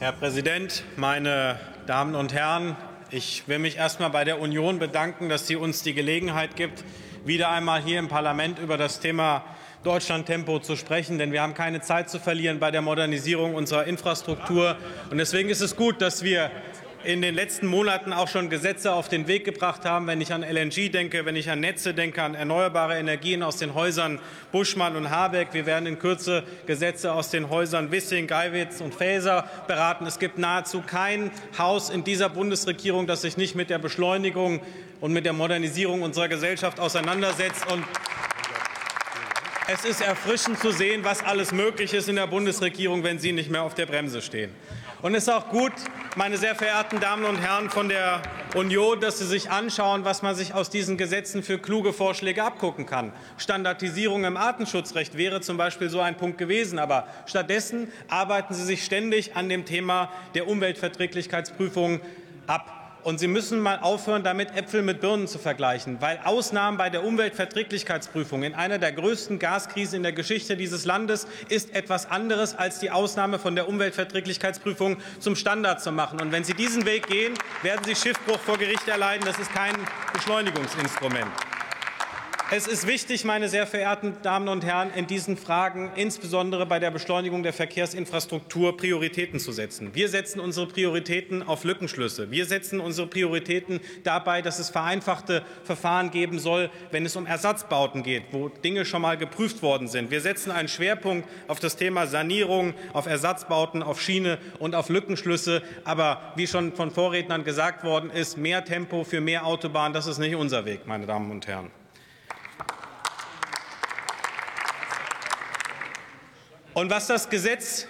Herr 0.00 0.12
Präsident, 0.12 0.84
meine 0.94 1.58
Damen 1.88 2.14
und 2.14 2.32
Herren! 2.32 2.76
Ich 3.10 3.48
will 3.48 3.58
mich 3.58 3.78
erst 3.78 3.96
einmal 3.96 4.12
bei 4.12 4.22
der 4.22 4.40
Union 4.40 4.78
bedanken, 4.78 5.28
dass 5.28 5.48
sie 5.48 5.56
uns 5.56 5.82
die 5.82 5.92
Gelegenheit 5.92 6.54
gibt, 6.54 6.84
wieder 7.24 7.50
einmal 7.50 7.82
hier 7.82 7.98
im 7.98 8.06
Parlament 8.06 8.60
über 8.60 8.76
das 8.76 9.00
Thema 9.00 9.42
Deutschlandtempo 9.82 10.60
zu 10.60 10.76
sprechen. 10.76 11.18
Denn 11.18 11.32
wir 11.32 11.42
haben 11.42 11.54
keine 11.54 11.80
Zeit 11.80 12.10
zu 12.10 12.20
verlieren 12.20 12.60
bei 12.60 12.70
der 12.70 12.80
Modernisierung 12.80 13.56
unserer 13.56 13.86
Infrastruktur. 13.88 14.76
Und 15.10 15.18
deswegen 15.18 15.48
ist 15.48 15.62
es 15.62 15.74
gut, 15.74 16.00
dass 16.00 16.22
wir 16.22 16.52
in 17.04 17.22
den 17.22 17.34
letzten 17.34 17.66
Monaten 17.66 18.12
auch 18.12 18.28
schon 18.28 18.50
Gesetze 18.50 18.92
auf 18.92 19.08
den 19.08 19.28
Weg 19.28 19.44
gebracht 19.44 19.84
haben, 19.84 20.06
wenn 20.06 20.20
ich 20.20 20.32
an 20.32 20.42
LNG 20.42 20.90
denke, 20.90 21.24
wenn 21.24 21.36
ich 21.36 21.48
an 21.48 21.60
Netze 21.60 21.94
denke, 21.94 22.22
an 22.22 22.34
erneuerbare 22.34 22.98
Energien 22.98 23.42
aus 23.42 23.56
den 23.56 23.74
Häusern 23.74 24.18
Buschmann 24.50 24.96
und 24.96 25.10
Habeck. 25.10 25.48
Wir 25.52 25.64
werden 25.66 25.86
in 25.86 25.98
Kürze 25.98 26.42
Gesetze 26.66 27.12
aus 27.12 27.30
den 27.30 27.50
Häusern 27.50 27.92
Wissing, 27.92 28.26
Geiwitz 28.26 28.80
und 28.80 28.94
Faeser 28.94 29.48
beraten. 29.66 30.06
Es 30.06 30.18
gibt 30.18 30.38
nahezu 30.38 30.82
kein 30.82 31.30
Haus 31.56 31.90
in 31.90 32.02
dieser 32.02 32.28
Bundesregierung, 32.28 33.06
das 33.06 33.22
sich 33.22 33.36
nicht 33.36 33.54
mit 33.54 33.70
der 33.70 33.78
Beschleunigung 33.78 34.60
und 35.00 35.12
mit 35.12 35.24
der 35.24 35.32
Modernisierung 35.32 36.02
unserer 36.02 36.28
Gesellschaft 36.28 36.80
auseinandersetzt. 36.80 37.70
Und 37.70 37.84
es 39.70 39.84
ist 39.84 40.00
erfrischend 40.00 40.58
zu 40.60 40.72
sehen, 40.72 41.04
was 41.04 41.22
alles 41.22 41.52
möglich 41.52 41.92
ist 41.92 42.08
in 42.08 42.16
der 42.16 42.26
Bundesregierung, 42.26 43.04
wenn 43.04 43.18
Sie 43.18 43.32
nicht 43.32 43.50
mehr 43.50 43.62
auf 43.62 43.74
der 43.74 43.84
Bremse 43.84 44.22
stehen. 44.22 44.50
Und 45.02 45.14
es 45.14 45.24
ist 45.24 45.28
auch 45.28 45.50
gut, 45.50 45.72
meine 46.16 46.38
sehr 46.38 46.54
verehrten 46.54 47.00
Damen 47.00 47.26
und 47.26 47.36
Herren 47.36 47.68
von 47.68 47.90
der 47.90 48.22
Union, 48.54 48.98
dass 48.98 49.18
Sie 49.18 49.26
sich 49.26 49.50
anschauen, 49.50 50.06
was 50.06 50.22
man 50.22 50.34
sich 50.34 50.54
aus 50.54 50.70
diesen 50.70 50.96
Gesetzen 50.96 51.42
für 51.42 51.58
kluge 51.58 51.92
Vorschläge 51.92 52.42
abgucken 52.42 52.86
kann. 52.86 53.12
Standardisierung 53.36 54.24
im 54.24 54.38
Artenschutzrecht 54.38 55.18
wäre 55.18 55.42
zum 55.42 55.58
Beispiel 55.58 55.90
so 55.90 56.00
ein 56.00 56.16
Punkt 56.16 56.38
gewesen. 56.38 56.78
Aber 56.78 57.06
stattdessen 57.26 57.92
arbeiten 58.08 58.54
Sie 58.54 58.64
sich 58.64 58.86
ständig 58.86 59.36
an 59.36 59.50
dem 59.50 59.66
Thema 59.66 60.10
der 60.34 60.48
Umweltverträglichkeitsprüfung 60.48 62.00
ab. 62.46 62.87
Und 63.02 63.20
Sie 63.20 63.28
müssen 63.28 63.60
mal 63.60 63.78
aufhören, 63.78 64.24
damit 64.24 64.56
Äpfel 64.56 64.82
mit 64.82 65.00
Birnen 65.00 65.28
zu 65.28 65.38
vergleichen, 65.38 65.98
weil 66.00 66.20
Ausnahmen 66.24 66.76
bei 66.76 66.90
der 66.90 67.04
Umweltverträglichkeitsprüfung 67.04 68.42
in 68.42 68.54
einer 68.54 68.78
der 68.78 68.92
größten 68.92 69.38
Gaskrisen 69.38 69.98
in 69.98 70.02
der 70.02 70.12
Geschichte 70.12 70.56
dieses 70.56 70.84
Landes 70.84 71.26
ist 71.48 71.74
etwas 71.74 72.10
anderes 72.10 72.56
als 72.56 72.80
die 72.80 72.90
Ausnahme 72.90 73.38
von 73.38 73.54
der 73.54 73.68
Umweltverträglichkeitsprüfung 73.68 74.98
zum 75.20 75.36
Standard 75.36 75.80
zu 75.80 75.92
machen. 75.92 76.20
Und 76.20 76.32
wenn 76.32 76.44
Sie 76.44 76.54
diesen 76.54 76.86
Weg 76.86 77.06
gehen, 77.06 77.34
werden 77.62 77.84
Sie 77.84 77.94
Schiffbruch 77.94 78.40
vor 78.40 78.58
Gericht 78.58 78.88
erleiden. 78.88 79.24
Das 79.24 79.38
ist 79.38 79.52
kein 79.54 79.74
Beschleunigungsinstrument. 80.12 81.47
Es 82.50 82.66
ist 82.66 82.86
wichtig, 82.86 83.26
meine 83.26 83.50
sehr 83.50 83.66
verehrten 83.66 84.16
Damen 84.22 84.48
und 84.48 84.64
Herren, 84.64 84.90
in 84.94 85.06
diesen 85.06 85.36
Fragen, 85.36 85.90
insbesondere 85.96 86.64
bei 86.64 86.78
der 86.78 86.90
Beschleunigung 86.90 87.42
der 87.42 87.52
Verkehrsinfrastruktur, 87.52 88.74
Prioritäten 88.74 89.38
zu 89.38 89.52
setzen. 89.52 89.94
Wir 89.94 90.08
setzen 90.08 90.40
unsere 90.40 90.66
Prioritäten 90.66 91.42
auf 91.42 91.64
Lückenschlüsse. 91.64 92.30
Wir 92.30 92.46
setzen 92.46 92.80
unsere 92.80 93.06
Prioritäten 93.06 93.80
dabei, 94.02 94.40
dass 94.40 94.58
es 94.60 94.70
vereinfachte 94.70 95.42
Verfahren 95.62 96.10
geben 96.10 96.38
soll, 96.38 96.70
wenn 96.90 97.04
es 97.04 97.16
um 97.16 97.26
Ersatzbauten 97.26 98.02
geht, 98.02 98.22
wo 98.30 98.48
Dinge 98.48 98.86
schon 98.86 99.02
mal 99.02 99.18
geprüft 99.18 99.62
worden 99.62 99.86
sind. 99.86 100.10
Wir 100.10 100.22
setzen 100.22 100.50
einen 100.50 100.68
Schwerpunkt 100.68 101.28
auf 101.48 101.60
das 101.60 101.76
Thema 101.76 102.06
Sanierung, 102.06 102.72
auf 102.94 103.04
Ersatzbauten, 103.04 103.82
auf 103.82 104.00
Schiene 104.00 104.38
und 104.58 104.74
auf 104.74 104.88
Lückenschlüsse. 104.88 105.62
Aber 105.84 106.32
wie 106.34 106.46
schon 106.46 106.72
von 106.72 106.92
Vorrednern 106.92 107.44
gesagt 107.44 107.84
worden 107.84 108.08
ist, 108.08 108.38
mehr 108.38 108.64
Tempo 108.64 109.04
für 109.04 109.20
mehr 109.20 109.44
Autobahn, 109.44 109.92
das 109.92 110.06
ist 110.06 110.16
nicht 110.16 110.34
unser 110.34 110.64
Weg, 110.64 110.86
meine 110.86 111.04
Damen 111.04 111.30
und 111.30 111.46
Herren. 111.46 111.70
Und 116.78 116.90
was 116.90 117.08
das 117.08 117.28
Gesetz 117.28 117.88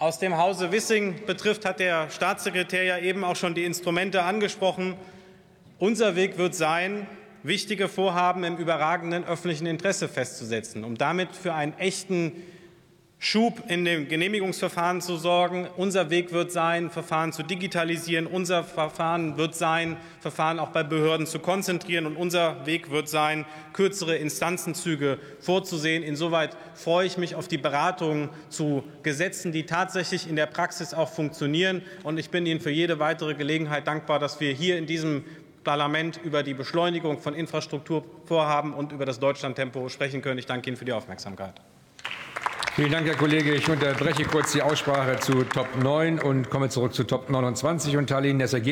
aus 0.00 0.18
dem 0.18 0.36
Hause 0.36 0.72
Wissing 0.72 1.26
betrifft, 1.26 1.64
hat 1.64 1.78
der 1.78 2.10
Staatssekretär 2.10 2.82
ja 2.82 2.98
eben 2.98 3.22
auch 3.22 3.36
schon 3.36 3.54
die 3.54 3.62
Instrumente 3.62 4.24
angesprochen. 4.24 4.96
Unser 5.78 6.16
Weg 6.16 6.36
wird 6.36 6.56
sein, 6.56 7.06
wichtige 7.44 7.86
Vorhaben 7.86 8.42
im 8.42 8.56
überragenden 8.56 9.24
öffentlichen 9.24 9.66
Interesse 9.68 10.08
festzusetzen, 10.08 10.82
um 10.82 10.98
damit 10.98 11.36
für 11.36 11.54
einen 11.54 11.78
echten 11.78 12.32
Schub 13.24 13.62
in 13.68 13.86
dem 13.86 14.06
Genehmigungsverfahren 14.06 15.00
zu 15.00 15.16
sorgen. 15.16 15.66
Unser 15.78 16.10
Weg 16.10 16.32
wird 16.32 16.52
sein, 16.52 16.90
Verfahren 16.90 17.32
zu 17.32 17.42
digitalisieren. 17.42 18.26
Unser 18.26 18.64
Verfahren 18.64 19.38
wird 19.38 19.54
sein, 19.54 19.96
Verfahren 20.20 20.58
auch 20.58 20.68
bei 20.68 20.82
Behörden 20.82 21.26
zu 21.26 21.38
konzentrieren. 21.38 22.04
Und 22.04 22.16
unser 22.16 22.66
Weg 22.66 22.90
wird 22.90 23.08
sein, 23.08 23.46
kürzere 23.72 24.16
Instanzenzüge 24.16 25.18
vorzusehen. 25.40 26.02
Insoweit 26.02 26.54
freue 26.74 27.06
ich 27.06 27.16
mich 27.16 27.34
auf 27.34 27.48
die 27.48 27.56
Beratungen 27.56 28.28
zu 28.50 28.84
Gesetzen, 29.02 29.52
die 29.52 29.64
tatsächlich 29.64 30.28
in 30.28 30.36
der 30.36 30.44
Praxis 30.44 30.92
auch 30.92 31.08
funktionieren. 31.08 31.80
Und 32.02 32.18
ich 32.18 32.28
bin 32.28 32.44
Ihnen 32.44 32.60
für 32.60 32.70
jede 32.70 32.98
weitere 32.98 33.32
Gelegenheit 33.32 33.86
dankbar, 33.86 34.18
dass 34.18 34.38
wir 34.40 34.52
hier 34.52 34.76
in 34.76 34.84
diesem 34.84 35.24
Parlament 35.64 36.20
über 36.22 36.42
die 36.42 36.52
Beschleunigung 36.52 37.18
von 37.18 37.34
Infrastrukturvorhaben 37.34 38.74
und 38.74 38.92
über 38.92 39.06
das 39.06 39.18
Deutschlandtempo 39.18 39.88
sprechen 39.88 40.20
können. 40.20 40.38
Ich 40.38 40.44
danke 40.44 40.68
Ihnen 40.68 40.76
für 40.76 40.84
die 40.84 40.92
Aufmerksamkeit. 40.92 41.58
Vielen 42.76 42.90
Dank, 42.90 43.06
Herr 43.06 43.14
Kollege. 43.14 43.54
Ich 43.54 43.70
unterbreche 43.70 44.24
kurz 44.24 44.50
die 44.50 44.60
Aussprache 44.60 45.20
zu 45.20 45.44
Top 45.44 45.68
9 45.80 46.18
und 46.18 46.50
komme 46.50 46.70
zurück 46.70 46.92
zu 46.92 47.04
Top 47.04 47.30
29 47.30 47.96
und 47.96 48.08
teile 48.08 48.26
Ihnen 48.26 48.40
das 48.40 48.52
Ergebnis 48.52 48.62